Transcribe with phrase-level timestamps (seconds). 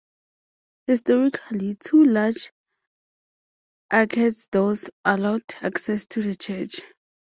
[0.87, 2.51] Historically, two large,
[3.91, 6.81] arched doors allowed access to the church.